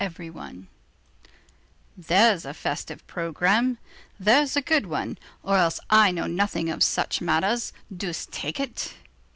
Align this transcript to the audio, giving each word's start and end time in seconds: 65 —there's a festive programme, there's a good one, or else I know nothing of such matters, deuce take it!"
65 0.03 0.65
—there's 1.95 2.43
a 2.43 2.55
festive 2.55 3.05
programme, 3.05 3.77
there's 4.19 4.55
a 4.57 4.61
good 4.63 4.87
one, 4.87 5.15
or 5.43 5.57
else 5.57 5.79
I 5.91 6.09
know 6.09 6.25
nothing 6.25 6.71
of 6.71 6.81
such 6.81 7.21
matters, 7.21 7.71
deuce 7.95 8.27
take 8.31 8.59
it!" 8.59 8.95